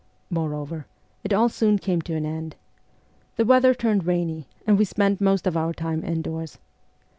Moreover, 0.31 0.87
it 1.23 1.31
all 1.31 1.47
soon 1.47 1.77
came 1.77 2.01
to 2.01 2.15
an 2.15 2.25
end. 2.25 2.55
The 3.35 3.45
weather 3.45 3.75
turned 3.75 4.07
rainy, 4.07 4.47
and 4.65 4.79
we 4.79 4.83
spent 4.83 5.21
most 5.21 5.45
of 5.45 5.55
our 5.55 5.73
time 5.73 6.03
indoors. 6.03 6.57